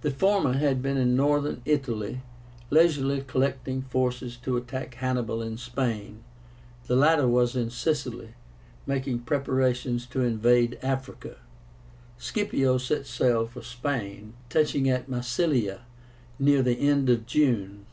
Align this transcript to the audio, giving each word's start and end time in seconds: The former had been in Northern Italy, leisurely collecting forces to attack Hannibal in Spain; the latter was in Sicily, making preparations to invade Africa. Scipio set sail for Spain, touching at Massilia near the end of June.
The 0.00 0.10
former 0.10 0.54
had 0.54 0.80
been 0.80 0.96
in 0.96 1.14
Northern 1.14 1.60
Italy, 1.66 2.22
leisurely 2.70 3.20
collecting 3.20 3.82
forces 3.82 4.38
to 4.38 4.56
attack 4.56 4.94
Hannibal 4.94 5.42
in 5.42 5.58
Spain; 5.58 6.24
the 6.86 6.96
latter 6.96 7.28
was 7.28 7.54
in 7.54 7.68
Sicily, 7.68 8.30
making 8.86 9.18
preparations 9.18 10.06
to 10.06 10.22
invade 10.22 10.78
Africa. 10.80 11.36
Scipio 12.16 12.78
set 12.78 13.04
sail 13.04 13.46
for 13.46 13.60
Spain, 13.60 14.32
touching 14.48 14.88
at 14.88 15.10
Massilia 15.10 15.80
near 16.38 16.62
the 16.62 16.80
end 16.88 17.10
of 17.10 17.26
June. 17.26 17.84